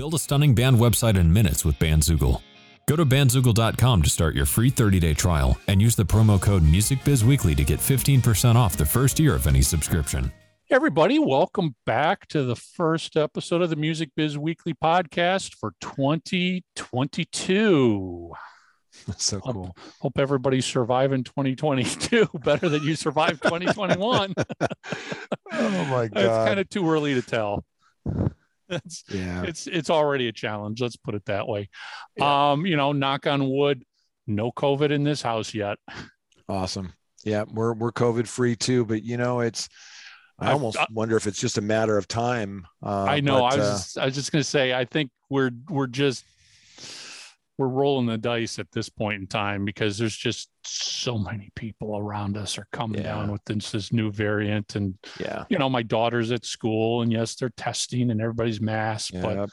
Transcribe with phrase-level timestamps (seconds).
[0.00, 2.40] Build a stunning band website in minutes with Bandzoogle.
[2.86, 7.54] Go to bandzoogle.com to start your free 30-day trial and use the promo code MusicBizWeekly
[7.54, 10.32] to get 15% off the first year of any subscription.
[10.70, 18.32] Everybody, welcome back to the first episode of the Music Biz Weekly podcast for 2022.
[19.18, 19.52] so cool.
[19.52, 24.32] Hope, hope everybody's surviving 2022 better than you survived 2021.
[25.52, 26.16] oh my god.
[26.16, 27.66] It's kind of too early to tell.
[28.70, 29.42] It's, yeah.
[29.42, 30.80] it's it's already a challenge.
[30.80, 31.68] Let's put it that way.
[32.16, 32.52] Yeah.
[32.52, 33.84] Um, you know, knock on wood,
[34.26, 35.78] no COVID in this house yet.
[36.48, 36.92] Awesome.
[37.24, 39.68] Yeah, we're we're COVID free too, but you know, it's
[40.38, 42.66] I almost I, wonder if it's just a matter of time.
[42.82, 43.40] Uh, I know.
[43.40, 44.72] But, I was uh, just, I was just going to say.
[44.72, 46.24] I think we're we're just
[47.60, 51.98] we're rolling the dice at this point in time because there's just so many people
[51.98, 53.08] around us are coming yeah.
[53.08, 54.76] down with this, this new variant.
[54.76, 55.44] And yeah.
[55.50, 59.20] you know my daughter's at school and yes they're testing and everybody's masked yeah.
[59.20, 59.50] but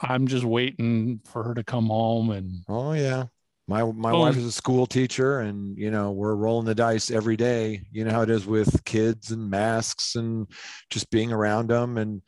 [0.00, 3.24] i'm just waiting for her to come home and oh yeah.
[3.66, 7.10] My my oh, wife is a school teacher and you know we're rolling the dice
[7.10, 7.82] every day.
[7.92, 10.46] You know how it is with kids and masks and
[10.88, 12.22] just being around them and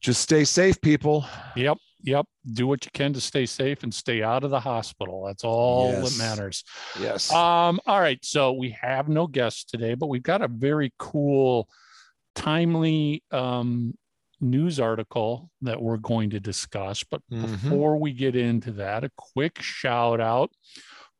[0.00, 1.26] just stay safe people.
[1.56, 2.26] Yep Yep.
[2.52, 5.24] Do what you can to stay safe and stay out of the hospital.
[5.26, 6.16] That's all yes.
[6.16, 6.64] that matters.
[7.00, 7.32] Yes.
[7.32, 8.18] Um, all right.
[8.22, 11.68] So we have no guests today, but we've got a very cool,
[12.34, 13.94] timely um,
[14.40, 17.04] news article that we're going to discuss.
[17.04, 17.52] But mm-hmm.
[17.52, 20.50] before we get into that, a quick shout out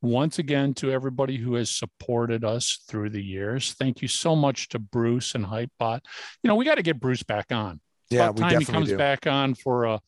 [0.00, 3.72] once again to everybody who has supported us through the years.
[3.74, 6.00] Thank you so much to Bruce and Hypebot.
[6.42, 7.80] You know, we got to get Bruce back on.
[8.10, 8.96] Yeah, we time definitely he comes do.
[8.98, 10.00] back on for a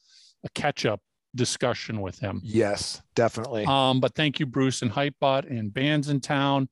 [0.44, 1.00] a catch up
[1.34, 2.40] discussion with him.
[2.44, 3.64] Yes, definitely.
[3.66, 6.68] Um, but thank you, Bruce and Hypebot and Bands in Town.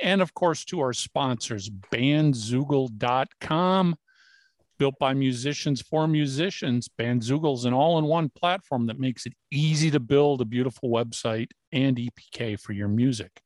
[0.00, 3.96] And of course, to our sponsors, bandzoogle.com,
[4.78, 6.88] built by musicians for musicians.
[6.88, 10.88] Bandzoogle is an all in one platform that makes it easy to build a beautiful
[10.88, 13.42] website and EPK for your music.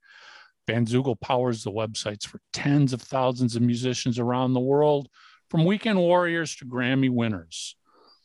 [0.69, 5.09] Bandzoogle powers the websites for tens of thousands of musicians around the world,
[5.51, 7.77] from weekend warriors to Grammy winners.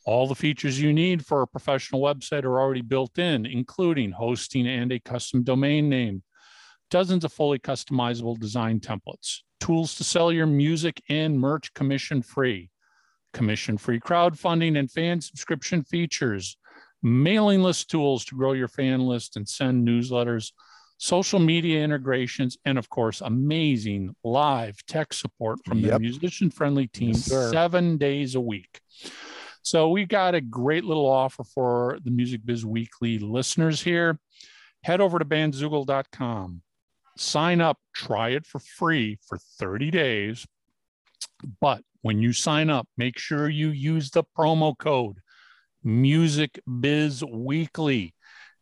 [0.09, 4.65] All the features you need for a professional website are already built in, including hosting
[4.65, 6.23] and a custom domain name,
[6.89, 12.71] dozens of fully customizable design templates, tools to sell your music and merch commission free,
[13.33, 16.57] commission free crowdfunding and fan subscription features,
[17.03, 20.53] mailing list tools to grow your fan list and send newsletters,
[20.97, 25.93] social media integrations, and of course, amazing live tech support from yep.
[25.93, 28.81] the musician friendly team yes, seven days a week.
[29.69, 34.17] So we got a great little offer for the Music Biz Weekly listeners here.
[34.83, 36.63] Head over to bandzoogle.com,
[37.15, 40.47] sign up, try it for free for 30 days.
[41.61, 45.19] But when you sign up, make sure you use the promo code
[45.83, 48.15] Music Biz Weekly,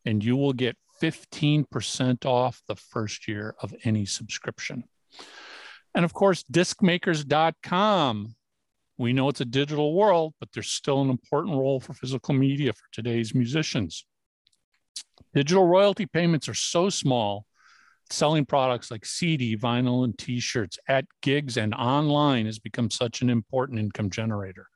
[0.04, 4.84] and you will get 15% off the first year of any subscription.
[5.96, 8.36] And of course, discmakers.com
[8.98, 12.74] we know it's a digital world, but there's still an important role for physical media
[12.74, 14.06] for today's musicians.
[15.34, 17.46] Digital royalty payments are so small,
[18.10, 23.22] selling products like CD, vinyl, and t shirts at gigs and online has become such
[23.22, 24.68] an important income generator.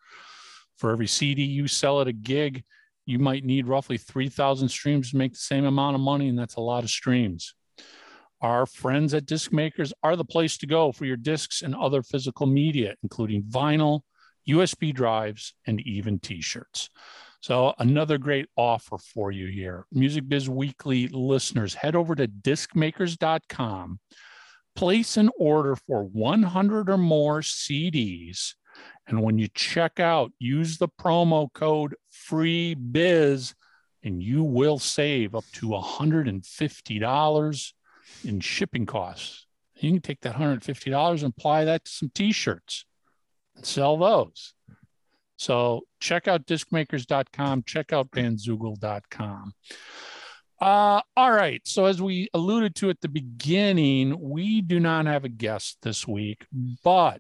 [0.78, 2.64] For every CD you sell at a gig,
[3.06, 6.56] you might need roughly 3,000 streams to make the same amount of money, and that's
[6.56, 7.56] a lot of streams.
[8.42, 12.02] Our friends at Disc Makers are the place to go for your discs and other
[12.02, 14.02] physical media, including vinyl,
[14.48, 16.90] USB drives, and even t shirts.
[17.42, 19.86] So, another great offer for you here.
[19.92, 24.00] Music Biz Weekly listeners, head over to discmakers.com,
[24.76, 28.54] place an order for 100 or more CDs.
[29.08, 31.96] And when you check out, use the promo code
[32.30, 33.56] FREEBIZ
[34.04, 37.74] and you will save up to $150
[38.24, 39.48] in shipping costs.
[39.76, 42.86] You can take that $150 and apply that to some t shirts
[43.62, 44.54] sell those.
[45.38, 49.54] So check out discmakers.com, check out bandzoogle.com.
[50.62, 51.62] Uh, all right.
[51.66, 56.08] So, as we alluded to at the beginning, we do not have a guest this
[56.08, 56.46] week,
[56.84, 57.20] but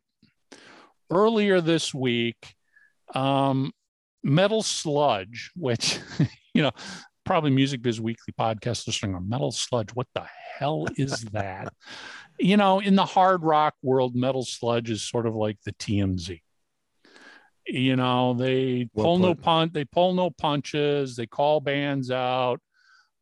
[1.09, 2.53] earlier this week,
[3.15, 3.71] um,
[4.23, 5.97] Metal Sludge, which,
[6.53, 6.71] you know,
[7.25, 9.91] probably Music Biz Weekly podcast listening on Metal Sludge.
[9.91, 10.25] What the
[10.57, 11.73] hell is that?
[12.39, 16.41] you know, in the hard rock world, Metal Sludge is sort of like the TMZ.
[17.67, 19.25] You know, they well pull put.
[19.25, 22.59] no punch, they pull no punches, they call bands out.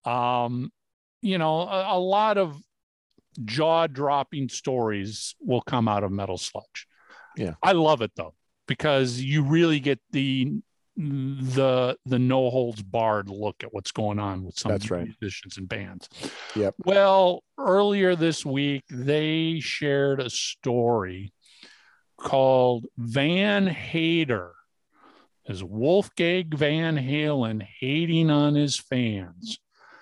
[0.06, 0.72] Um,
[1.22, 2.58] you know, a, a lot of
[3.44, 6.88] jaw-dropping stories will come out of Metal Sludge.
[7.38, 7.56] Yeah.
[7.62, 8.34] I love it though,
[8.68, 10.62] because you really get the
[11.00, 15.08] the the no holds barred look at what's going on with some That's right.
[15.08, 16.10] musicians and bands.
[16.56, 16.76] Yep.
[16.84, 21.32] Well, earlier this week they shared a story
[22.18, 24.54] called Van Hater.
[25.46, 29.58] Is Wolfgang Van Halen hating on his fans?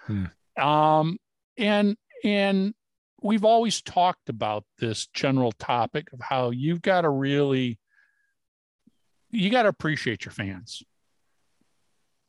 [0.08, 0.26] Hmm.
[0.60, 1.18] Um,
[1.58, 2.74] and and
[3.22, 7.78] we've always talked about this general topic of how you've got to really
[9.30, 10.84] you got to appreciate your fans.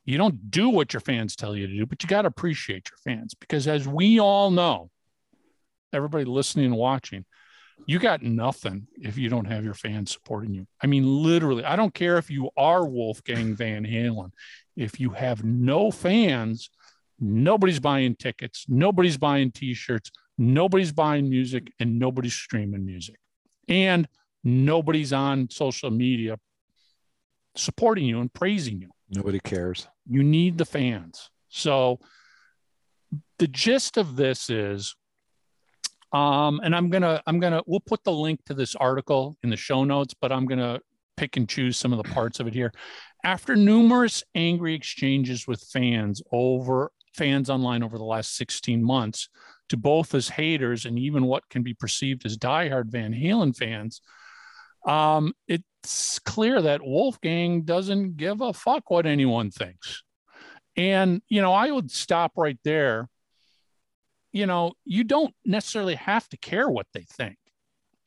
[0.05, 2.89] You don't do what your fans tell you to do, but you got to appreciate
[2.89, 4.89] your fans because, as we all know,
[5.93, 7.25] everybody listening and watching,
[7.85, 10.65] you got nothing if you don't have your fans supporting you.
[10.81, 14.31] I mean, literally, I don't care if you are Wolfgang Van Halen.
[14.75, 16.69] If you have no fans,
[17.19, 23.17] nobody's buying tickets, nobody's buying t shirts, nobody's buying music, and nobody's streaming music.
[23.67, 24.07] And
[24.43, 26.37] nobody's on social media
[27.55, 28.89] supporting you and praising you.
[29.09, 29.87] Nobody cares.
[30.07, 31.29] You need the fans.
[31.49, 31.99] So
[33.39, 34.95] the gist of this is
[36.11, 39.49] um and I'm to I'm going to we'll put the link to this article in
[39.49, 40.81] the show notes, but I'm going to
[41.17, 42.71] pick and choose some of the parts of it here.
[43.23, 49.29] After numerous angry exchanges with fans over fans online over the last 16 months,
[49.69, 54.01] to both as haters and even what can be perceived as diehard Van Halen fans,
[54.85, 60.03] um, it's clear that Wolfgang doesn't give a fuck what anyone thinks.
[60.75, 63.09] And, you know, I would stop right there.
[64.31, 67.37] You know, you don't necessarily have to care what they think.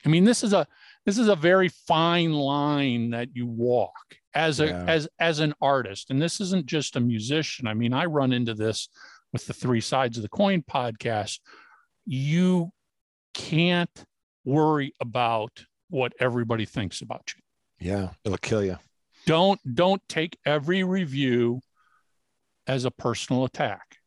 [0.04, 0.66] I mean, this is a
[1.04, 3.92] this is a very fine line that you walk
[4.34, 4.84] as a Yeah.
[4.86, 6.10] as as an artist.
[6.10, 7.66] And this isn't just a musician.
[7.66, 8.88] I mean, I run into this
[9.32, 11.40] with the three sides of the coin podcast.
[12.04, 12.70] You
[13.34, 14.04] can't
[14.44, 18.78] worry about what everybody thinks about you Yeah, it'll kill you.
[19.26, 21.60] don't don't take every review
[22.66, 23.98] as a personal attack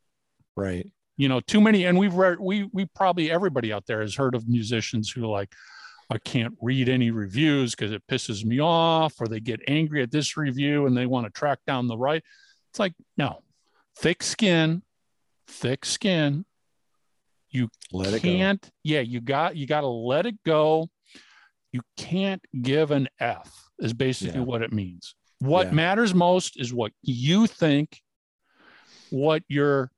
[0.58, 0.88] Right.
[1.18, 4.36] you know too many and we've read we we probably everybody out there has heard
[4.36, 5.52] of musicians who like
[6.10, 10.12] i can't read any reviews because it pisses me off or they get angry at
[10.12, 12.24] this review and they want to track down the right
[12.72, 13.42] it's like no
[13.98, 14.82] thick skin
[15.48, 16.46] thick skin
[17.50, 18.30] you Let it go.
[18.30, 20.90] can't yeah you got you got to let it go
[21.76, 23.50] you can't give an f
[23.80, 24.52] is basically Yeah.
[24.52, 25.04] what it means
[25.40, 25.74] what Yeah.
[25.86, 27.88] matters most is what you think
[29.10, 29.92] what your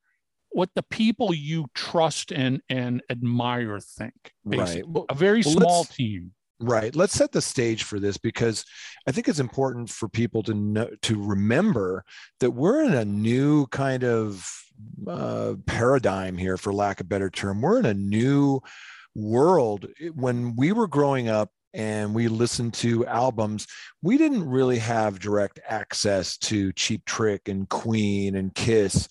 [0.50, 4.14] what the people you trust and and admire think
[4.48, 4.82] basically.
[4.82, 4.88] Right.
[4.92, 6.96] Well, a very well, small team Right.
[6.96, 8.64] Let's set the stage for this because
[9.06, 12.04] I think it's important for people to know to remember
[12.40, 14.44] that we're in a new kind of
[15.06, 17.60] uh, paradigm here, for lack of a better term.
[17.60, 18.58] We're in a new
[19.14, 19.86] world.
[20.14, 23.66] When we were growing up and we listened to albums,
[24.02, 29.08] we didn't really have direct access to Cheap Trick and Queen and Kiss.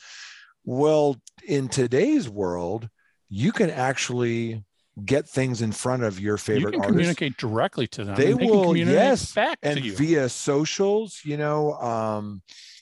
[0.65, 1.15] Well,
[1.47, 2.89] in today's world,
[3.29, 4.63] you can actually
[5.05, 6.91] get things in front of your favorite you can artists.
[6.91, 9.95] communicate directly to them They can will, yes, back and to you.
[9.95, 12.41] via socials you know um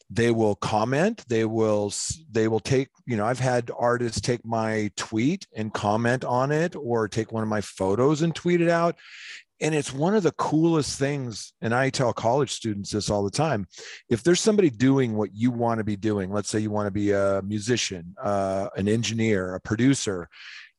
[0.10, 1.92] they will comment they will
[2.32, 6.74] they will take you know i've had artists take my tweet and comment on it
[6.78, 8.96] or take one of my photos and tweet it out
[9.62, 13.32] and it's one of the coolest things and i tell college students this all the
[13.32, 13.68] time
[14.10, 16.92] if there's somebody doing what you want to be doing let's say you want to
[16.92, 20.28] be a musician uh, an engineer a producer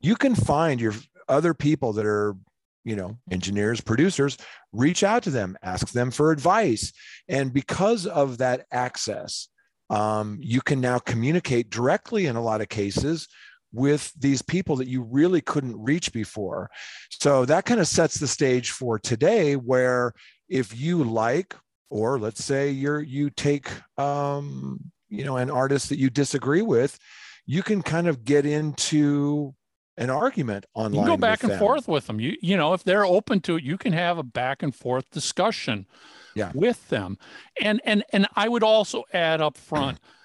[0.00, 0.94] you can find your
[1.28, 2.36] other people that are
[2.84, 4.38] you know engineers producers
[4.72, 6.92] reach out to them ask them for advice.
[7.28, 9.48] And because of that access
[9.90, 13.28] um, you can now communicate directly in a lot of cases
[13.72, 16.70] with these people that you really couldn't reach before
[17.10, 20.12] so that kind of sets the stage for today where
[20.48, 21.54] if you like
[21.90, 23.68] or let's say you're you take
[23.98, 26.98] um, you know an artist that you disagree with
[27.46, 29.54] you can kind of get into
[29.98, 31.58] an argument online you can go back and them.
[31.58, 34.22] forth with them you you know if they're open to it you can have a
[34.22, 35.86] back and forth discussion
[36.34, 36.52] Yeah.
[36.54, 37.18] with them
[37.60, 39.98] and and and i would also add up front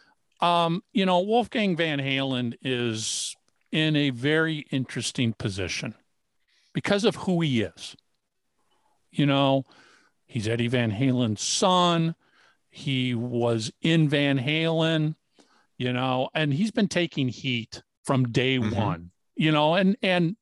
[0.41, 3.35] um you know wolfgang van halen is
[3.71, 5.95] in a very interesting position
[6.73, 7.95] because of who he is.
[9.11, 9.65] You know
[10.25, 12.15] he's eddie van halen's son.
[12.69, 15.15] He was in van halen
[15.77, 18.75] you know and he's been taking heat from day Mhm.
[18.75, 20.35] one you know and and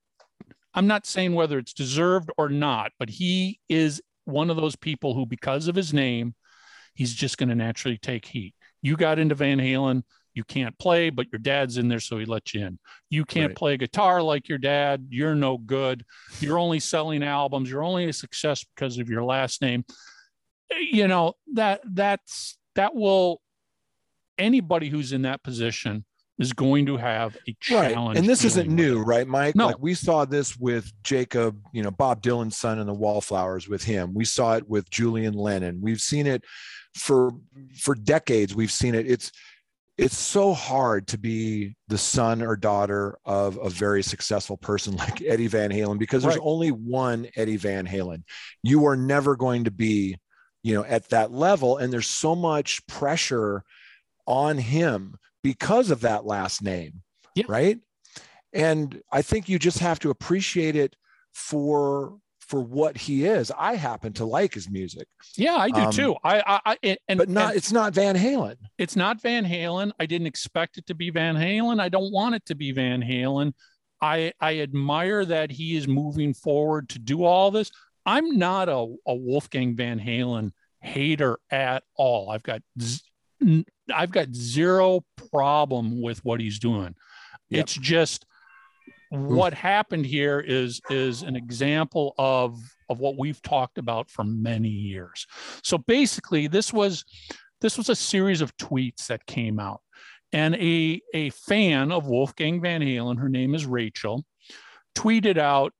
[0.73, 5.13] i'm not saying whether it's deserved or not but he is one of those people
[5.15, 6.35] who because of his name
[6.93, 11.09] he's just going to naturally take heat you got into van halen you can't play
[11.09, 13.57] but your dad's in there so he let you in you can't Right.
[13.57, 16.05] play guitar like your dad you're no good
[16.39, 19.83] you're only selling albums you're only a success because of your last name
[20.91, 23.41] you know that that's that will
[24.37, 26.05] anybody who's in that position
[26.37, 27.97] is going to have a challenge.
[27.97, 28.17] Right.
[28.17, 29.55] And this isn't new, right, Mike?
[29.55, 29.67] No.
[29.67, 33.83] Like we saw this with Jakob, you know, Bob Dylan's son and the Wallflowers with
[33.83, 34.13] him.
[34.13, 35.81] We saw it with Julian Lennon.
[35.81, 36.45] We've seen it
[36.99, 37.31] for
[37.77, 38.55] for decades.
[38.55, 39.09] We've seen it.
[39.09, 39.31] It's
[39.97, 45.21] it's so hard to be the son or daughter of a very successful person like
[45.21, 46.45] Eddie Van Halen because there's Right.
[46.45, 48.23] only one Eddie Van Halen.
[48.63, 50.17] You are never going to be,
[50.63, 53.63] you know, at that level and there's so much pressure
[54.25, 57.01] on him because of that last name.
[57.35, 57.45] Yeah.
[57.49, 57.79] Right?
[58.53, 60.95] And I think you just have to appreciate it
[61.33, 62.17] for
[62.49, 63.51] for what he is.
[63.57, 66.15] I happen to like his music, Yeah, I do Um, too.
[66.23, 68.55] I, I, I and- but not and it's not Van Halen.
[68.79, 69.91] it's not Van Halen.
[69.99, 71.79] I didn't expect it to be Van Halen.
[71.79, 73.53] I don't want it to be Van Halen.
[74.01, 77.69] I I admire that he is moving forward to do all this.
[78.05, 80.51] I'm not a, a Wolfgang Van Halen
[80.81, 82.31] hater at all.
[82.31, 83.01] I've got z-
[83.93, 86.95] I've got zero problem with what he's doing.
[87.49, 87.61] Yep.
[87.61, 88.25] It's just
[89.09, 94.69] what happened here is is an example of of what we've talked about for many
[94.69, 95.25] years.
[95.63, 97.03] So basically, this was
[97.61, 99.81] this was a series of tweets that came out,
[100.31, 104.25] and a a fan of Wolfgang Van Halen, her name is Rachel,
[104.95, 105.73] tweeted out,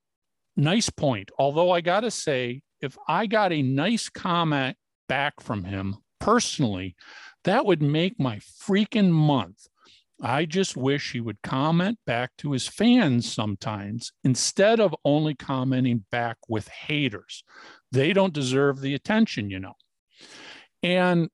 [0.56, 4.76] "Nice point." Although I gotta say, if I got a nice comment
[5.08, 6.96] back from him personally,
[7.44, 9.66] that would make my freaking month.
[10.22, 16.04] I just wish he would comment back to his fans sometimes instead of only commenting
[16.10, 17.42] back with haters.
[17.92, 19.74] They don't deserve the attention, you know.
[20.82, 21.30] And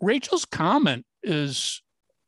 [0.00, 1.82] Rachel's comment is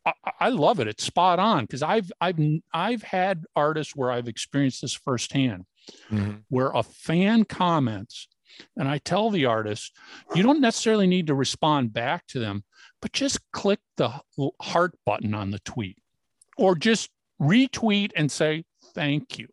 [0.04, 0.88] I, I love it.
[0.88, 2.38] It's spot on because I've I've
[2.72, 5.66] I've had artists where I've experienced this firsthand
[6.10, 6.38] mm-hmm.
[6.48, 8.28] where a fan comments
[8.76, 9.96] and I tell the artist,
[10.34, 12.64] you don't necessarily need to respond back to them,
[13.02, 14.12] but just click the
[14.60, 15.98] heart button on the tweet
[16.56, 18.64] or just retweet and say
[18.94, 19.48] thank you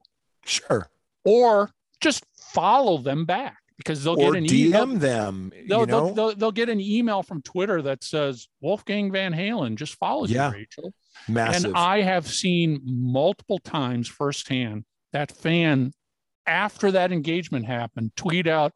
[0.45, 0.89] Sure.
[1.23, 4.85] or just follow them back because they'll or get an DM email.
[4.87, 5.51] them.
[5.67, 9.95] They'll, they'll, they'll, they'll get an email from Twitter that says Wolfgang Van Halen just
[9.95, 10.49] followed Yeah.
[10.49, 10.93] you, Rachel.
[11.27, 11.65] massive.
[11.65, 15.93] And I have seen multiple times firsthand that fan,
[16.45, 18.73] after that engagement happened, tweet out,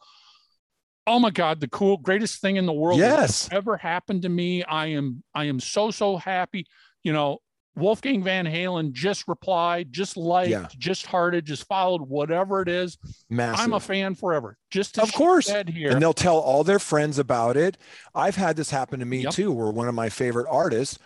[1.08, 3.50] "Oh my God, the cool, greatest thing in the world yes.
[3.52, 4.64] ever happened to me.
[4.64, 6.66] I am, I am so so happy."
[7.04, 7.40] You know,
[7.76, 10.68] Wolfgang Van Halen just replied, just liked, Yeah.
[10.78, 12.98] just hearted, just followed, whatever it is.
[13.30, 13.64] Massive.
[13.64, 14.58] I'm a fan forever.
[14.70, 15.48] Just to Of course.
[15.68, 15.90] here.
[15.92, 17.78] and they'll tell all their friends about it.
[18.14, 19.34] I've had this happen to me Yep.
[19.34, 21.00] too, where one of my favorite artists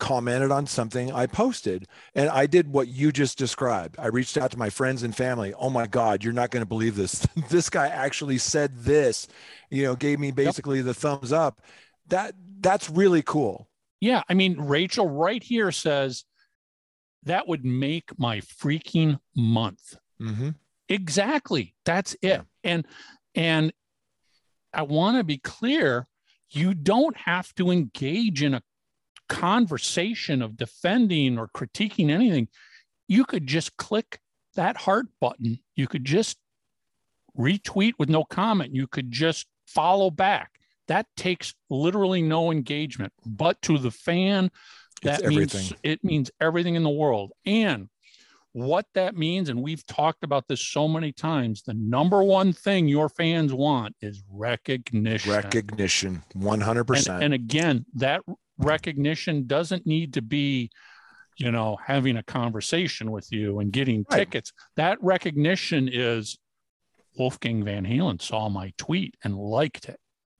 [0.00, 1.86] commented on something I posted.
[2.14, 3.96] And I did what you just described.
[3.98, 5.54] I reached out to my friends and family.
[5.54, 7.26] Oh my God, you're not going to believe this.
[7.48, 9.28] this guy actually said this,
[9.70, 11.62] you know, gave me basically the thumbs up.
[12.08, 13.68] That that's really cool.
[14.00, 16.24] Yeah, I mean, Rachel right here says
[17.24, 19.96] that would make my freaking month.
[20.20, 20.50] Mm-hmm.
[20.88, 21.74] Exactly.
[21.84, 22.18] That's it.
[22.22, 22.40] Yeah.
[22.64, 22.86] And
[23.34, 23.72] and
[24.72, 26.06] I want to be clear,
[26.50, 28.62] you don't have to engage in a
[29.30, 32.48] conversation of defending or critiquing anything.
[33.08, 34.18] You could just click
[34.56, 35.60] that heart button.
[35.76, 36.36] You could just
[37.38, 38.74] retweet with no comment.
[38.74, 40.50] You could just follow back.
[40.88, 44.50] That takes literally no engagement, but to the fan,
[45.02, 47.32] that means it means everything in the world.
[47.46, 47.88] And
[48.52, 52.88] what that means, and we've talked about this so many times, the number one thing
[52.88, 55.30] your fans want is recognition.
[55.30, 57.14] Recognition, 100%.
[57.14, 58.22] and, and again, that
[58.64, 60.70] recognition doesn't need to be,
[61.36, 64.18] you know, having a conversation with you and getting Right.
[64.20, 64.52] tickets.
[64.76, 66.38] That recognition is
[67.16, 69.98] Wolfgang Van Halen saw my tweet and liked it.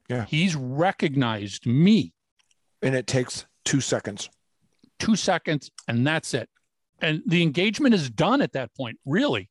[0.08, 0.24] Yeah.
[0.26, 2.12] He's recognized me
[2.82, 4.28] and it takes two seconds.
[4.98, 6.46] two seconds and that's it
[7.00, 9.48] and the engagement is done at that point really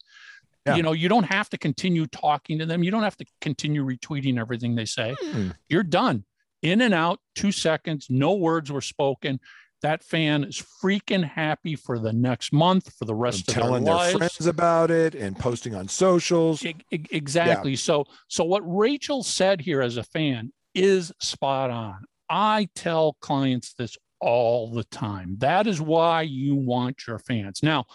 [0.67, 0.75] Yeah.
[0.75, 3.83] you know you don't have to continue talking to them you don't have to continue
[3.83, 5.49] retweeting everything they say Hmm.
[5.67, 6.23] you're done
[6.61, 9.39] in and out two seconds no words were spoken.
[9.81, 13.83] That fan is freaking happy for the next month for the rest And of telling
[13.85, 14.17] their their lives.
[14.17, 16.65] friends about it and posting on socials.
[16.65, 17.75] E- e- exactly.
[17.77, 22.03] So so what rachel said here as a fan is spot on.
[22.29, 25.35] I tell clients this all the time.
[25.37, 27.63] That is why you want your fans.
[27.63, 27.85] Now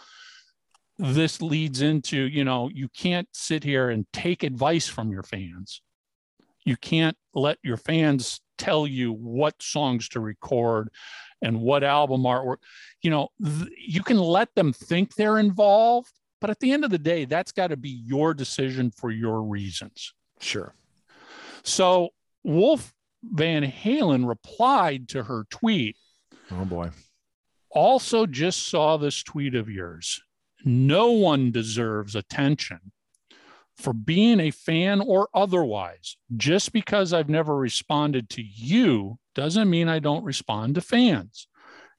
[0.99, 5.83] this leads into you know you can't sit here and take advice from your fans.
[6.65, 10.89] You can't let your fans tell you what songs to record
[11.43, 12.59] and what album artwork
[13.03, 16.91] you know th- you can let them think they're involved but at the end of
[16.91, 20.75] the day that's got to be your decision for your reasons Sure.
[21.63, 22.11] so
[22.43, 22.93] wolf
[23.33, 25.97] Van Halen replied to her tweet.
[26.51, 26.91] Oh boy.
[27.71, 30.23] Also, just saw this tweet of yours.
[30.63, 32.93] No one deserves attention
[33.77, 36.17] for being a fan or otherwise.
[36.37, 41.49] Just because I've never responded to you doesn't mean I don't respond to fans.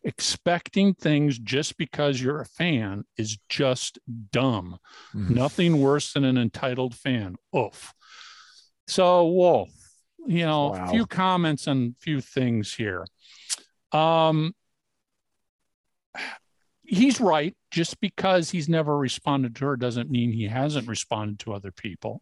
[0.04, 3.98] Expecting things just because you're a fan is just
[4.32, 4.78] dumb.
[5.14, 5.32] Mm.
[5.32, 7.36] Nothing worse than an entitled fan.
[7.56, 7.94] Oof.
[8.88, 9.70] So, Wolf,
[10.28, 10.86] you know, wow.
[10.86, 13.06] a few comments and a few things here.
[13.92, 14.54] Um,
[16.88, 17.56] he's right.
[17.72, 22.22] Just because he's never responded to her doesn't mean he hasn't responded to other people.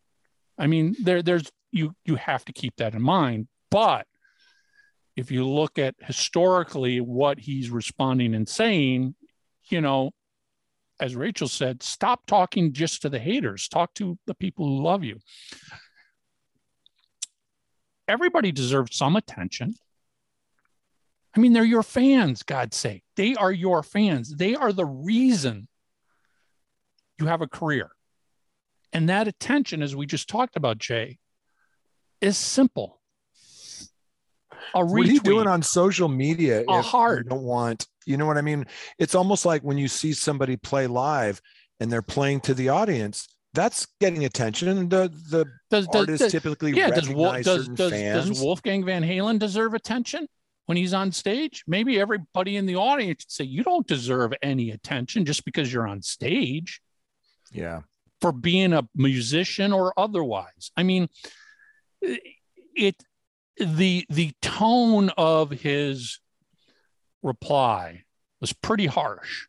[0.58, 3.48] I mean, there, there's you you have to keep that in mind.
[3.70, 4.08] But
[5.16, 9.16] if you look at historically what he's responding and saying,
[9.70, 10.12] you know,
[11.00, 13.68] as Rachel said, stop talking just to the haters.
[13.68, 15.20] Talk to the people who love you.
[18.08, 19.76] Everybody deserves some attention.
[21.36, 23.04] I mean, they're your fans, God's sake.
[23.16, 24.36] They are your fans.
[24.36, 25.68] They are the reason
[27.20, 27.92] you have a career.
[28.92, 31.18] And that attention, as we just talked about, Jay,
[32.22, 33.00] is simple.
[34.76, 36.64] A what are you doing on social media?
[36.68, 37.26] A heart.
[37.26, 38.66] You don't want, you know what I mean?
[38.98, 41.42] It's almost like when you see somebody play live
[41.80, 43.28] and they're playing to the audience.
[43.54, 44.90] That's getting attention.
[44.90, 46.90] The the does, artist does, typically yeah.
[46.90, 50.28] Does, does, does, does Wolfgang Van Halen deserve attention?
[50.66, 51.64] When he's on stage.
[51.68, 56.02] Maybe everybody in the audience say, You don't deserve any attention just because you're on
[56.02, 56.82] stage.
[57.52, 57.82] Yeah.
[58.22, 60.72] For being a musician or otherwise.
[60.78, 61.10] I mean,
[62.02, 62.96] it
[63.58, 66.20] the the tone of his
[67.22, 68.04] reply
[68.42, 69.48] was pretty harsh.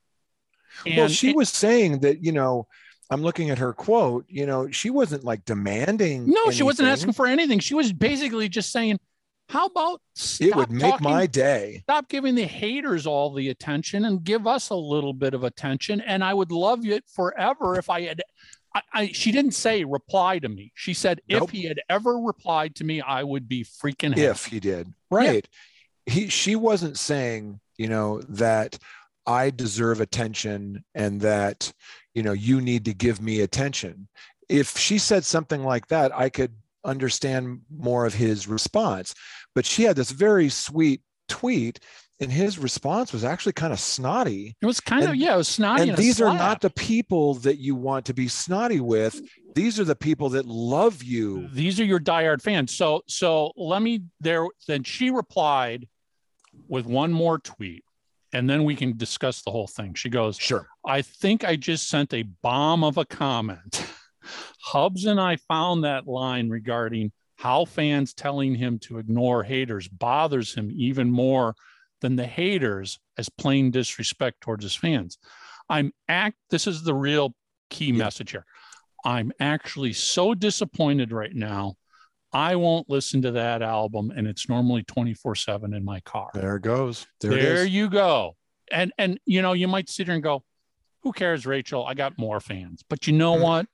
[0.87, 2.67] And well, she it, was saying that, you know,
[3.11, 6.27] I'm looking at her quote, you know, she wasn't like demanding.
[6.27, 6.53] No, anything.
[6.53, 7.59] she wasn't asking for anything.
[7.61, 8.99] She was basically just saying,
[9.49, 10.01] how about
[10.41, 11.81] it would make talking, my day?
[11.85, 16.01] Stop giving the haters all the attention and give us a little bit of attention.
[16.01, 18.23] And I would love it forever if I had.
[18.75, 20.73] I, I she didn't say reply to me.
[20.75, 21.45] She said nope.
[21.45, 24.11] if he had ever replied to me, I would be freaking.
[24.11, 24.23] Happy.
[24.23, 25.47] If he did, right?
[26.07, 26.13] Yeah.
[26.15, 28.79] He she wasn't saying you know that
[29.27, 31.73] I deserve attention and that
[32.15, 34.09] you know you need to give me attention.
[34.49, 36.53] If she said something like that, I could
[36.85, 39.15] understand more of his response.
[39.55, 41.81] But she had this very sweet tweet
[42.21, 44.57] and his response was actually kind of snotty.
[44.63, 45.83] It was kind and, of yeah, it was snotty.
[45.83, 49.21] And, and these are not the people that you want to be snotty with.
[49.55, 51.49] These are the people that love you.
[51.53, 52.75] These are your diehard fans.
[52.75, 54.47] So so let me there.
[54.67, 55.89] Then she replied
[56.69, 57.85] with one more tweet,
[58.33, 59.95] and then we can discuss the whole thing.
[59.95, 63.85] She goes, "Sure, I think I just sent a bomb of a comment."
[64.61, 70.55] Hubs and I found that line regarding how fans telling him to ignore haters bothers
[70.55, 71.55] him even more
[72.01, 75.19] than the haters as plain disrespect towards his fans.
[75.69, 77.35] I'm act this is the real
[77.71, 78.05] key yeah.
[78.05, 78.45] message here.
[79.05, 81.75] I'm actually so disappointed right now.
[82.33, 86.31] I won't listen to that album and it's normally 24/7 in my car.
[86.35, 87.07] There it goes.
[87.21, 88.37] There, there it you go.
[88.71, 90.43] And and you know, you might sit here and go,
[91.05, 91.87] who cares, Rachel?
[91.87, 92.83] I got more fans.
[92.89, 93.43] But you know mm-hmm.
[93.43, 93.67] what?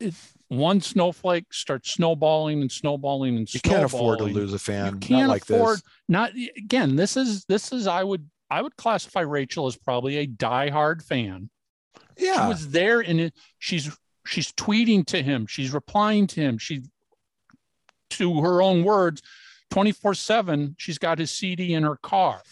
[0.00, 4.94] If one snowflake starts snowballing and snowballing and you can't afford to lose a fan.
[4.94, 5.82] You can't not like afford this.
[6.08, 6.96] not again.
[6.96, 11.50] This is this is I would I would classify Rachel as probably a diehard fan.
[12.16, 15.46] Yeah, she was there and it, she's she's tweeting to him.
[15.46, 16.58] She's replying to him.
[16.58, 16.82] She
[18.10, 19.22] to her own words,
[19.70, 20.76] twenty four seven.
[20.78, 22.42] She's got his CD in her car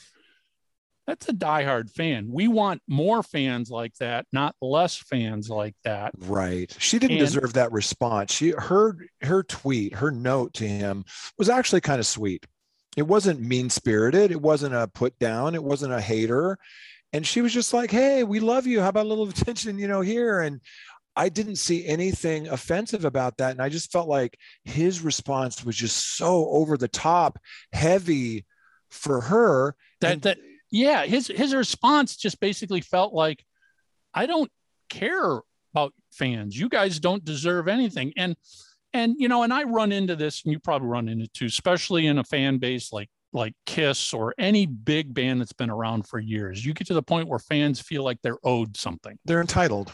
[1.06, 2.28] that's a diehard fan.
[2.30, 6.12] We want more fans like that, not less fans like that.
[6.18, 6.74] Right.
[6.78, 8.32] She didn't and, deserve that response.
[8.32, 11.04] She her her tweet, her note to him
[11.38, 12.46] was actually kind of sweet.
[12.96, 14.30] It wasn't mean spirited.
[14.30, 15.54] It wasn't a put down.
[15.54, 16.56] It wasn't a hater.
[17.12, 18.80] And she was just like, "Hey, we love you.
[18.80, 20.60] How about a little attention, you know, here?" And
[21.16, 23.52] I didn't see anything offensive about that.
[23.52, 27.38] And I just felt like his response was just so over the top,
[27.72, 28.46] heavy
[28.90, 29.76] for her.
[30.00, 30.38] That and, that
[30.74, 33.44] yeah, his his response just basically felt like,
[34.12, 34.50] I don't
[34.90, 35.40] care
[35.72, 36.58] about fans.
[36.58, 38.12] You guys don't deserve anything.
[38.16, 38.34] And
[38.92, 41.46] and you know, and I run into this, and you probably run into it too,
[41.46, 46.08] especially in a fan base like like Kiss or any big band that's been around
[46.08, 46.66] for years.
[46.66, 49.16] You get to the point where fans feel like they're owed something.
[49.24, 49.92] They're entitled.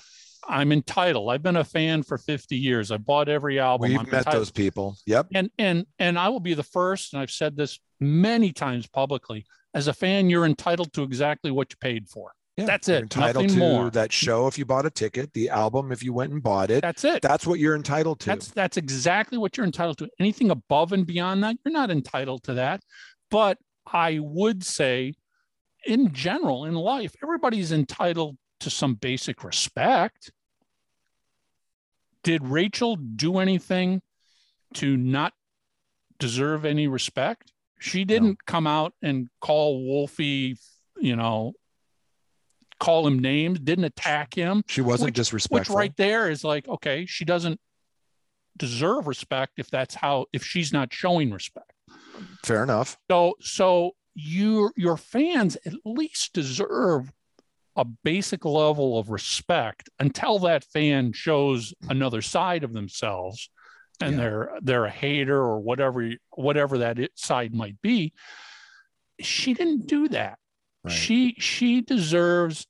[0.49, 1.31] I'm entitled.
[1.31, 2.91] I've been a fan for 50 years.
[2.91, 3.91] I bought every album.
[3.91, 4.41] We've I'm met entitled.
[4.41, 4.97] those people.
[5.05, 5.29] Yep.
[5.35, 9.45] And and and I will be the first, and I've said this many times publicly
[9.75, 12.33] as a fan, you're entitled to exactly what you paid for.
[12.57, 13.03] Yeah, That's you're it.
[13.03, 13.91] Entitled Nothing to more.
[13.91, 16.83] that show if you bought a ticket, the album if you went and bought it.
[16.83, 17.23] That's it.
[17.23, 18.27] That's what you're entitled to.
[18.27, 20.09] That's that's exactly what you're entitled to.
[20.19, 22.83] Anything above and beyond that, you're not entitled to that.
[23.31, 25.15] But I would say,
[25.87, 30.33] in general, in life, everybody's entitled to some basic respect.
[32.23, 34.03] Did Rachel do anything
[34.75, 35.33] to not
[36.19, 37.53] deserve any respect?
[37.81, 40.57] She didn't come out and call Wolfie,
[40.99, 41.55] you know,
[42.79, 45.75] call him names, didn't attack him she wasn't which- disrespectful.
[45.75, 47.61] which right there is like okay she doesn't
[48.57, 51.73] deserve respect if that's how if she's not showing respect
[52.45, 52.97] Fair enough.
[53.11, 57.13] so so your your fans at least deserve
[57.77, 63.49] a basic level of respect until that fan shows another side of themselves
[64.01, 64.17] and Yeah.
[64.19, 68.13] they're they're a hater or whatever whatever that side might be
[69.21, 70.39] she didn't do that
[70.83, 70.93] Right.
[70.93, 72.67] she she deserves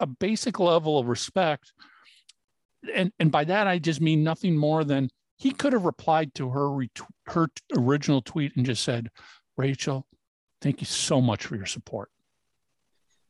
[0.00, 1.72] a basic level of respect
[2.94, 6.50] and and by that i just mean nothing more than he could have replied to
[6.50, 6.68] her
[7.26, 9.10] her t- original tweet and just said
[9.56, 10.06] rachel
[10.60, 12.10] thank you so much for your support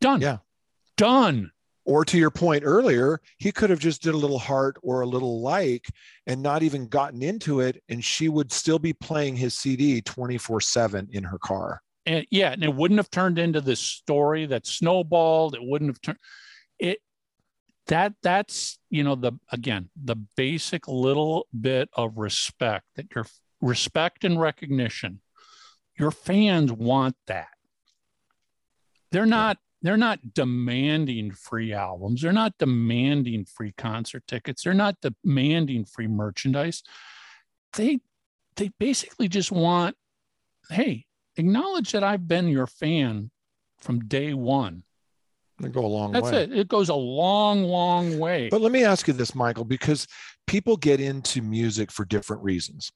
[0.01, 0.39] done Yeah.
[0.99, 1.51] done
[1.85, 5.07] or to your point earlier, he could have just did a little heart or a
[5.07, 5.87] little like
[6.27, 10.61] and not even gotten into it, and she would still be playing his CD 24
[10.61, 11.83] 7 in her car.
[12.07, 15.55] and yeah and it wouldn't have turned into this story that snowballed.
[15.55, 16.19] It wouldn't have turned
[16.79, 16.99] it
[17.87, 23.27] that that's you know the again the basic little bit of respect that your
[23.61, 25.21] respect and recognition.
[25.99, 27.49] Your fans want that.
[29.13, 34.97] They're not they're not demanding free albums they're not demanding free concert tickets they're not
[35.01, 36.83] demanding free merchandise
[37.77, 38.01] they
[38.57, 39.97] they basically just want
[40.71, 43.31] hey acknowledge that I've been your fan
[43.79, 44.83] from day one.
[45.61, 46.21] They go a long way.
[46.21, 46.43] That's way.
[46.43, 46.53] it.
[46.53, 48.49] It goes a long, long way.
[48.51, 50.07] But let me ask you this, Michael, because
[50.47, 52.91] people get into music for different reasons.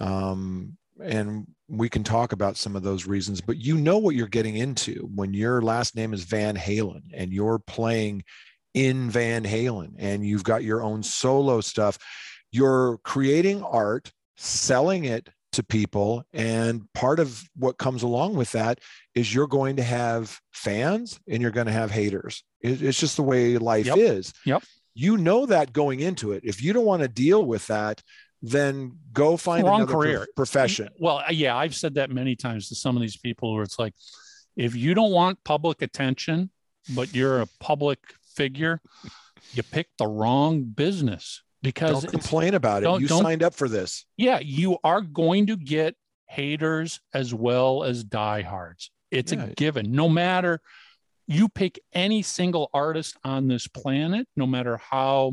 [0.00, 4.26] Um, and we can talk about some of those reasons, but you know what you're
[4.28, 8.22] getting into when your last name is Van Halen and you're playing
[8.74, 11.98] in Van Halen and you've got your own solo stuff.
[12.52, 16.24] You're creating art, selling it to people.
[16.32, 18.80] And part of what comes along with that
[19.14, 22.42] is you're going to have fans and you're going to have haters.
[22.60, 23.98] It's just the way life Yep.
[23.98, 24.32] is.
[24.44, 24.64] Yep.
[24.96, 26.42] You know that going into it.
[26.44, 28.00] If you don't want to deal with that,
[28.46, 30.26] then go find Wrong another career.
[30.36, 30.90] profession.
[30.98, 33.78] well, uh, yeah, I've said that many times to some of these people where it's
[33.78, 33.94] like,
[34.54, 36.50] if you don't want public attention,
[36.94, 37.98] but you're a public
[38.36, 38.82] figure,
[39.54, 43.00] you picked the wrong business because Don't complain about it.
[43.00, 44.04] You signed up for this.
[44.18, 45.96] yeah, you are going to get
[46.28, 48.90] haters as well as diehards.
[49.10, 49.44] It's Yeah.
[49.44, 49.92] a given.
[49.92, 50.60] No matter
[51.26, 55.32] you pick any single artist on this planet, no matter how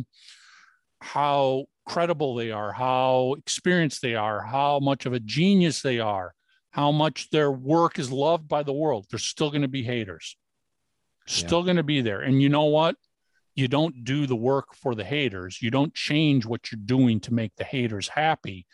[1.01, 6.33] how credible they are, how experienced they are, how much of a genius they are,
[6.71, 10.37] how much their work is loved by the world, there's still going to be haters.
[11.27, 12.21] Still going to be there.
[12.21, 12.95] And you know what?
[13.55, 15.61] You don't do the work for the haters.
[15.61, 18.65] You don't change what you're doing to make the haters happy.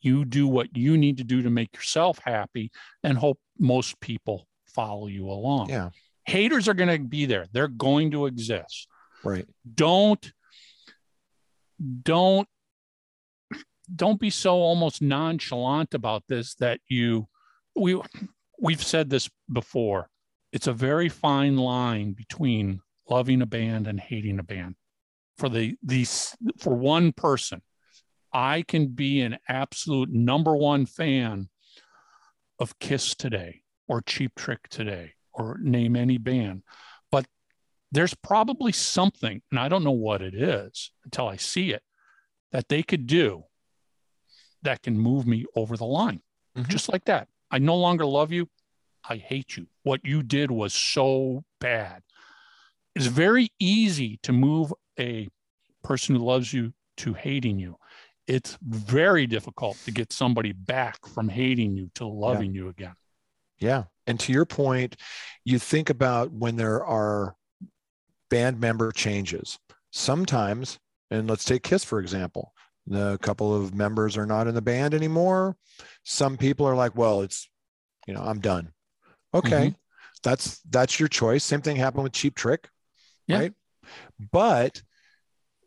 [0.00, 2.70] You do what you need to do to make yourself happy
[3.02, 5.70] and hope most people follow you along.
[5.70, 5.90] Yeah.
[6.24, 7.46] Haters are going to be there.
[7.52, 8.86] They're going to exist.
[9.24, 9.46] Right.
[9.74, 10.32] Don't
[12.02, 12.48] don't
[13.94, 17.26] don't be so almost nonchalant about this that you
[17.74, 18.00] we
[18.58, 20.10] we've said this before.
[20.52, 24.74] It's a very fine line between loving a band and hating a band.
[25.36, 27.62] For the these for one person,
[28.32, 31.48] I can be an absolute number one fan
[32.58, 36.62] of Kiss today or Cheap Trick today or name any band.
[37.90, 41.82] There's probably something, and I don't know what it is until I see it,
[42.52, 43.44] that they could do
[44.62, 46.20] that can move me over the line.
[46.56, 46.68] Mhm.
[46.68, 47.28] Just like that.
[47.50, 48.50] I no longer love you.
[49.08, 49.68] I hate you.
[49.84, 52.02] What you did was so bad.
[52.94, 55.28] It's very easy to move a
[55.82, 57.78] person who loves you to hating you.
[58.26, 62.96] It's very difficult to get somebody back from hating you to loving you again.
[63.58, 63.84] Yeah.
[64.06, 64.96] And to your point,
[65.44, 67.36] you think about when there are
[68.30, 69.58] band member changes.
[69.90, 70.78] Sometimes,
[71.10, 72.52] and let's take Kiss for example,
[72.86, 75.56] the couple of members are not in the band anymore.
[76.04, 77.48] Some people are like, well, it's,
[78.06, 78.72] you know, I'm done.
[79.34, 79.68] Okay.
[79.68, 80.22] Mm-hmm.
[80.22, 81.44] That's that's your choice.
[81.44, 82.68] Same thing happened with Cheap Trick.
[83.26, 83.38] Yeah.
[83.38, 83.52] Right.
[84.32, 84.82] But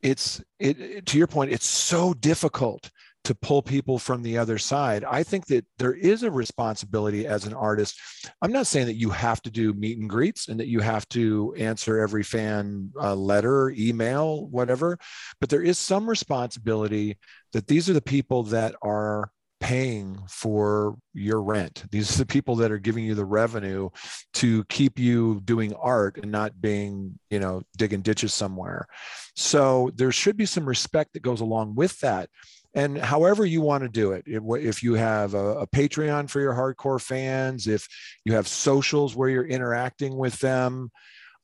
[0.02, 2.90] it's it, it to your point, it's so difficult
[3.24, 5.04] to pull people from the other side.
[5.04, 8.00] I think that there is a responsibility as an artist.
[8.42, 11.08] I'm not saying that you have to do meet and greets and that you have
[11.10, 14.98] to answer every fan uh, letter, email, whatever,
[15.40, 17.18] but there is some responsibility
[17.54, 21.86] that these are the people that are paying for your rent.
[21.92, 23.90] These are the people that are giving you the revenue
[24.34, 28.88] to keep you doing art and not being, you know, digging ditches somewhere.
[29.36, 32.30] So there should be some respect that goes along with that
[32.74, 36.54] and however you want to do it if you have a, a, patreon for your
[36.54, 37.88] hardcore fans if
[38.26, 40.90] you have socials where you're interacting with them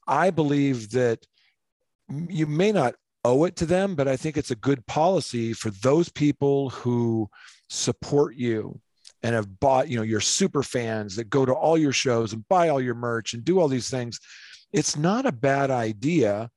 [0.08, 1.20] i believe that
[2.30, 5.70] you may not owe it to them but i think it's a good policy for
[5.70, 7.30] those people who
[7.70, 8.80] support you
[9.24, 12.48] and have bought you know your super fans that go to all your shows and
[12.48, 14.20] buy all your merch and do all these things.
[14.72, 16.50] It's not a bad idea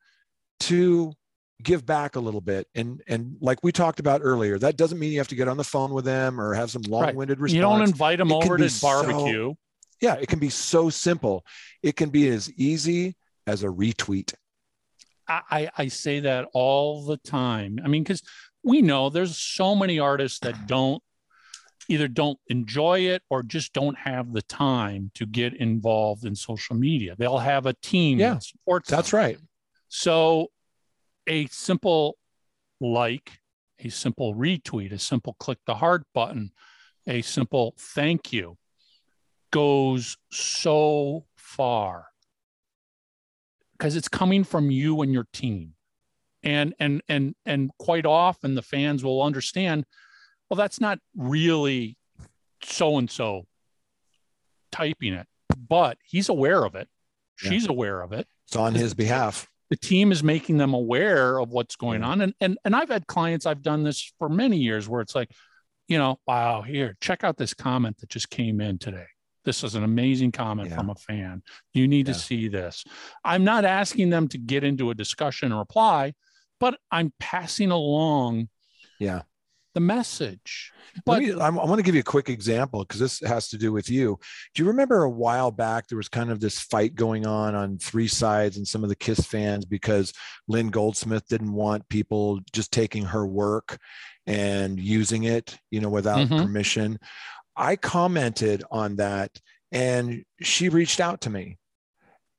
[0.60, 1.12] to
[1.62, 2.66] give back a little bit.
[2.74, 5.56] And and like we talked about earlier that doesn't mean you have to get on
[5.56, 7.42] the phone with them or have some long-winded right.
[7.42, 9.50] response you don't invite them it over to barbecue.
[9.50, 9.56] So,
[10.00, 11.44] yeah it can be so simple.
[11.82, 14.34] It can be as easy as a retweet.
[15.28, 17.78] I i say that all the time.
[17.84, 18.22] I mean because
[18.62, 21.02] we know there's so many artists that don't
[21.88, 26.76] either don't enjoy it or just don't have the time to get involved in social
[26.76, 27.16] media.
[27.18, 29.20] They'll have a team yeah that supports that's them.
[29.20, 29.38] right.
[29.88, 30.48] So
[31.30, 32.18] a simple
[32.80, 33.38] like,
[33.78, 36.50] a simple retweet, a simple click the heart button,
[37.06, 38.58] a simple thank you
[39.52, 42.06] goes so far
[43.72, 45.74] because it's coming from you and your team.
[46.42, 49.84] And and and and quite often the fans will understand,
[50.48, 51.96] well, that's not really
[52.62, 53.46] so and so
[54.72, 55.26] typing it,
[55.68, 56.88] but he's aware of it.
[57.36, 57.72] She's yeah.
[57.72, 58.26] aware of it.
[58.46, 62.20] It's on his behalf the team is making them aware of what's going on.
[62.20, 65.30] And and and I've had clients I've done this for many years where it's like
[65.88, 69.06] you know wow here check out this comment that just came in today.
[69.44, 70.76] This is an amazing comment yeah.
[70.76, 71.42] from a fan.
[71.72, 72.12] You need yeah.
[72.12, 72.84] to see this.
[73.24, 76.12] I'm not asking them to get into a discussion or reply
[76.60, 78.48] but i'm passing along
[79.00, 79.22] yeah
[79.74, 80.72] the message.
[81.06, 83.72] But me, I want to give you a quick example because this has to do
[83.72, 84.18] with you.
[84.54, 87.78] Do you remember a while back there was kind of this fight going on on
[87.78, 90.12] three sides and some of the Kiss fans because
[90.48, 93.78] Lynn Goldsmith didn't want people just taking her work
[94.26, 96.42] and using it, you know, without mm-hmm.
[96.42, 96.98] permission.
[97.56, 99.38] I commented on that
[99.72, 101.58] and she reached out to me.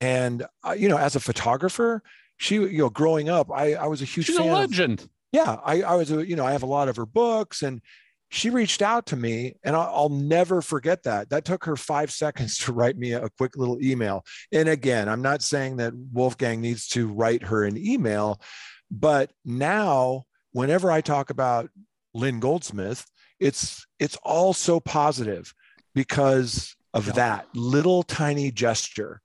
[0.02, 2.02] And uh, you know, as a photographer,
[2.38, 5.02] she, you know, growing up, I, I was a huge She's fan a legend.
[5.02, 7.62] Of, yeah, I, I was, uh, you know, I have a lot of her books
[7.62, 7.82] and
[8.30, 11.30] she reached out to me and I'll, I'll, never forget that.
[11.30, 14.24] That took her five seconds to write me a, a quick little email.
[14.52, 18.42] And again, I'm not saying that Wolfgang needs to write her an email,
[18.90, 21.70] but now whenever I talk about
[22.14, 23.06] Lynn Goldsmith,
[23.40, 25.54] it's it's all so positive
[25.96, 27.14] because of yeah.
[27.14, 29.22] that little tiny gesture.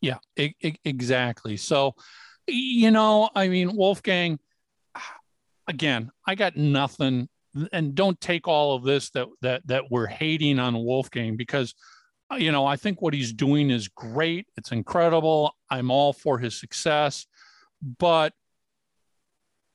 [0.00, 1.56] Yeah, exactly.
[1.56, 1.94] So,
[2.46, 4.38] you know, I mean, Wolfgang,
[5.66, 7.28] again, I got nothing.
[7.72, 11.74] And don't take all of this that that that we're hating on Wolfgang because
[12.32, 14.46] uh, you know, I think what he's doing is great.
[14.56, 15.54] It's incredible.
[15.70, 17.26] I'm all for his success,
[17.98, 18.32] but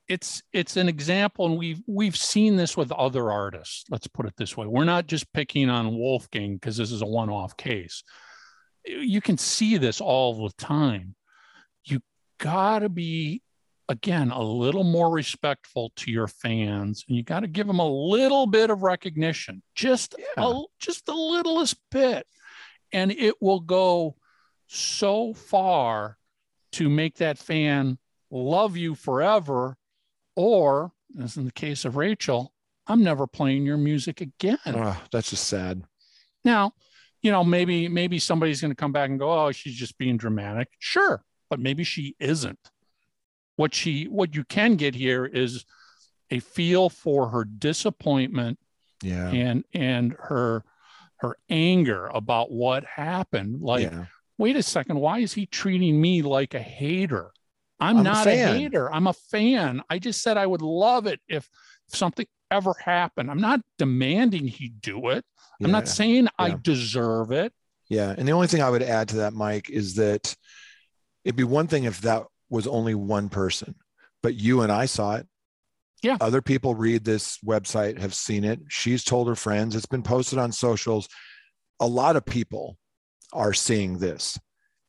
[0.08, 3.84] it's it's an example, and we've we've seen this with other artists.
[3.90, 7.06] Let's put it this way: we're not just picking on Wolfgang because this is a
[7.06, 8.02] one-off case.
[8.84, 11.14] You can see this all the time.
[11.84, 12.00] You
[12.38, 13.42] got to be
[13.88, 17.88] again a little more respectful to your fans and you got to give them a
[17.88, 20.44] little bit of recognition just yeah.
[20.44, 22.26] a, just the littlest bit
[22.92, 24.14] and it will go
[24.66, 26.18] so far
[26.72, 27.98] to make that fan
[28.30, 29.76] love you forever
[30.36, 32.52] or as in the case of rachel
[32.86, 34.58] i'm never playing your music again.
[34.66, 35.82] Oh, that's just sad.
[36.44, 36.72] Now
[37.22, 40.18] you know maybe maybe somebody's going to come back and go oh she's just being
[40.18, 40.68] dramatic.
[40.78, 42.58] Sure but maybe she isn't
[43.58, 45.64] what she what you can get here is
[46.30, 48.56] a feel for her disappointment
[49.02, 49.28] yeah.
[49.30, 50.62] and and her
[51.16, 53.60] her anger about what happened.
[53.60, 54.04] Like yeah.
[54.38, 57.32] wait a second why is he treating me like a hater?
[57.80, 58.92] I'm, I'm not a, a, hater.
[58.92, 59.82] I'm a fan.
[59.90, 61.48] I just said i would love it if
[61.88, 63.28] something ever happened.
[63.28, 65.24] I'm not demanding he do it.
[65.58, 65.66] Yeah.
[65.66, 66.30] i'm not saying yeah.
[66.38, 67.52] i deserve it.
[67.88, 68.14] Yeah.
[68.16, 70.36] And the only thing i would add to that mike is that
[71.24, 73.74] it'd be one thing if that was only one person,
[74.22, 75.26] but you and I saw it.
[76.02, 76.16] Yeah.
[76.20, 78.60] Other people read this website, have seen it.
[78.68, 79.74] She's told her friends.
[79.74, 81.08] It's been posted on socials.
[81.80, 82.76] A lot of people
[83.32, 84.38] are seeing this,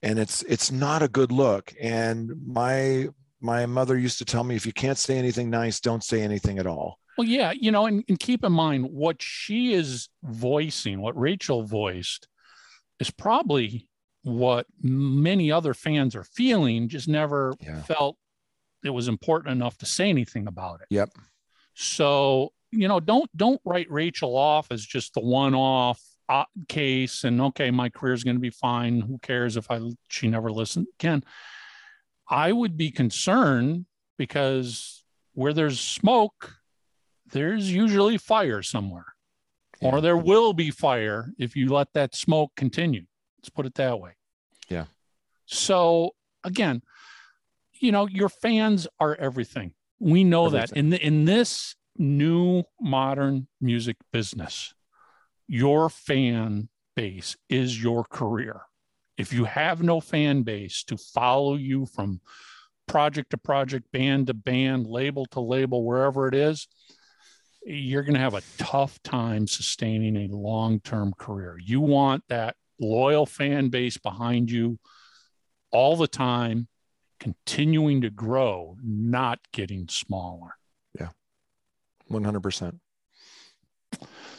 [0.03, 1.73] and it's it's not a good look.
[1.81, 3.07] And my
[3.41, 6.59] my mother used to tell me, if you can't say anything nice, don't say anything
[6.59, 6.99] at all.
[7.17, 11.63] Well, yeah, you know, and, and keep in mind what she is voicing, what Rachel
[11.63, 12.27] voiced,
[12.99, 13.87] is probably
[14.29, 17.81] what many other fans are feeling, just never Yeah.
[17.83, 18.17] felt
[18.83, 20.87] it was important enough to say anything about it.
[20.89, 21.09] Yep.
[21.73, 27.41] So, you know, don't don't write Rachel off as just the one-off uh, case and
[27.41, 29.01] okay, my career is going to be fine.
[29.01, 31.23] Who cares if I she never listened again?
[32.29, 33.85] I would be concerned
[34.17, 36.57] because where there's smoke,
[37.31, 39.15] there's usually fire somewhere,
[39.81, 43.05] or there will be fire if you let that smoke continue.
[43.39, 44.11] Let's put it that way.
[44.69, 44.85] Yeah.
[45.45, 46.11] So
[46.43, 46.81] again,
[47.79, 49.73] you know, your fans are everything.
[49.99, 54.73] We know that in the, in this new modern music business,
[55.47, 58.61] your fan base is your career.
[59.17, 62.21] If you have no fan base to follow you from
[62.87, 66.67] project to project, band to band, label to label, wherever it is,
[67.65, 71.57] you're going to have a tough time sustaining a long term career.
[71.61, 74.79] You want that loyal fan base behind you
[75.71, 76.67] all the time,
[77.19, 80.55] continuing to grow, not getting smaller.
[80.99, 81.09] Yeah,
[82.09, 82.79] 100%.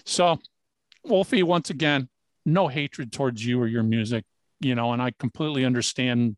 [0.05, 0.39] So,
[1.05, 2.09] Wolfie, once again,
[2.45, 4.25] no hatred towards you or your music,
[4.61, 6.37] you know, and I completely understand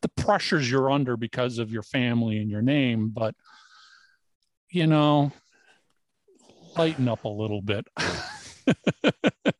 [0.00, 3.34] the pressures you're under because of your family and your name, but
[4.70, 5.32] you know,
[6.76, 7.86] lighten up a little bit.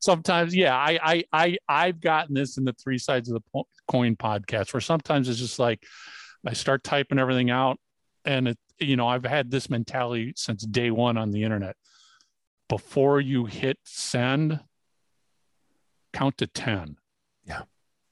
[0.00, 4.16] sometimes, yeah, I, I, I, I've gotten this in the three sides of the coin
[4.16, 5.82] podcast where sometimes it's just like
[6.46, 7.78] I start typing everything out
[8.24, 11.76] and it, you know, I've had this mentality since day one on the internet.
[12.68, 14.60] Before you hit send,
[16.12, 16.96] count to 10.
[17.44, 17.62] Yeah.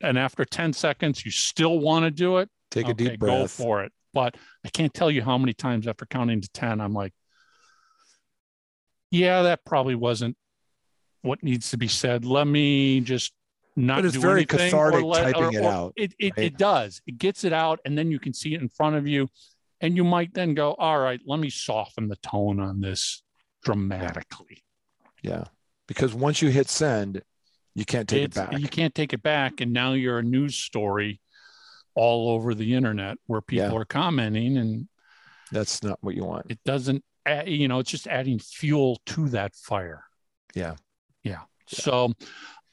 [0.01, 2.49] And after 10 seconds, you still want to do it.
[2.71, 3.43] Take a okay, deep breath.
[3.43, 3.93] Go for it.
[4.13, 7.13] But I can't tell you how many times after counting to 10, I'm like,
[9.11, 10.37] yeah, that probably wasn't
[11.27, 12.25] what needs to be said.
[12.25, 13.33] Let me just
[13.77, 16.47] not But it's very anything or cathartic let- typing or- it out, It, it, right?
[16.47, 17.03] it does.
[17.07, 19.29] It gets it out, and then you can see it in front of you.
[19.83, 23.23] And you might then go, all right, let me soften the tone on this
[23.63, 24.65] dramatically.
[25.23, 25.45] Yeah.
[25.87, 27.23] Because once you hit send,
[27.75, 28.59] you can't take It's- it back.
[28.61, 29.61] You can't take it back.
[29.61, 31.21] And now you're a news story
[31.95, 33.75] all over the internet where people Yeah.
[33.79, 34.89] are commenting and
[35.53, 36.47] That's not what you want.
[36.51, 37.05] it doesn't,
[37.47, 40.05] you know, it's just adding fuel to that fire.
[40.55, 40.77] Yeah.
[41.27, 41.41] Yeah.
[41.69, 42.13] So,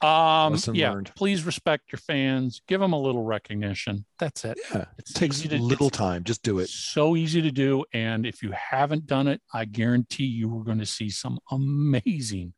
[0.02, 1.12] um, Lesson yeah, learned.
[1.16, 2.62] please respect your fans.
[2.68, 4.06] Give them a little recognition.
[4.20, 4.60] That's it.
[4.74, 4.86] Yeah.
[4.98, 6.24] It's It takes easy to- little time.
[6.26, 6.70] Just do it.
[6.70, 7.86] So easy to do.
[7.94, 12.54] And if you haven't done it, I guarantee you are going to see some amazing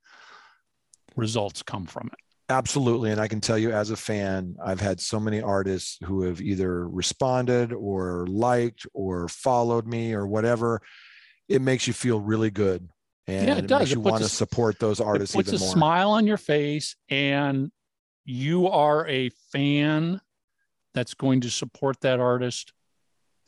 [1.16, 2.20] results come from it.
[2.50, 3.12] Absolutely.
[3.12, 6.42] And I can tell you as a fan, I've had so many artists who have
[6.42, 10.82] either responded or liked or followed me or whatever.
[11.48, 12.88] It makes you feel really good.
[13.28, 13.80] And it does.
[13.80, 15.34] makes It you want to support those artists.
[15.36, 15.74] It puts a more.
[15.74, 17.72] smile on your face, and
[18.24, 20.22] you are a fan
[20.94, 22.72] that's going to support that artist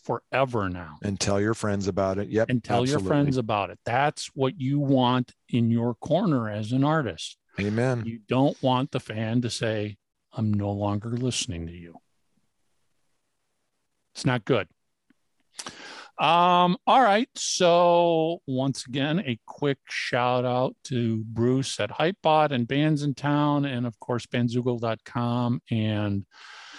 [0.04, 0.96] forever now.
[1.04, 2.30] and tell your friends about it.
[2.30, 2.50] Yep.
[2.50, 3.80] and tell your friends about it.
[3.86, 7.38] That's what you want in your corner as an artist.
[7.60, 8.04] Amen.
[8.06, 9.98] You don't want the fan to say,
[10.34, 11.96] I'm no longer listening to you.
[14.16, 14.68] It's not good.
[16.20, 17.30] Um, all right.
[17.36, 23.66] So once again, a quick shout out to Bruce at Hypebot and Bands in Town,
[23.66, 26.26] and of course, bandzoogle.com and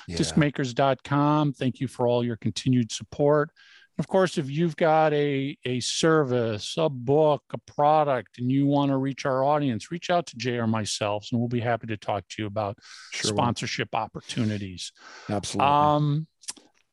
[0.09, 0.16] Yeah.
[0.16, 1.53] discmakers.com.
[1.53, 3.51] Thank you for all your continued support.
[3.98, 8.90] Of course, if you've got a, a service, a book, a product, and you want
[8.92, 11.96] to reach our audience, reach out to Jay or myself, and we'll be happy to
[11.96, 12.79] talk to you about
[13.12, 13.38] Sure will.
[13.38, 14.92] sponsorship opportunities.
[15.29, 15.66] Absolutely.
[15.68, 16.27] Um,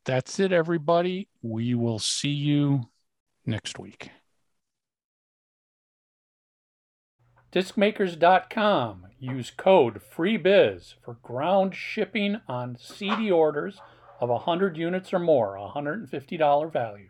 [0.06, 1.28] that's it, everybody.
[1.42, 2.90] We will see you
[3.46, 4.12] next week.
[7.52, 9.08] Discmakers.com.
[9.18, 13.80] Use code FREEBIZ for ground shipping on CD orders
[14.20, 17.10] of 100 units or more, $150 value.